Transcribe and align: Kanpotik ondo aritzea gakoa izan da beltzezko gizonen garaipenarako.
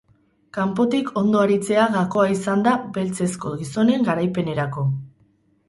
Kanpotik 0.57 1.11
ondo 1.21 1.41
aritzea 1.41 1.83
gakoa 1.97 2.25
izan 2.37 2.65
da 2.69 2.75
beltzezko 2.97 3.55
gizonen 3.63 4.11
garaipenarako. 4.11 4.89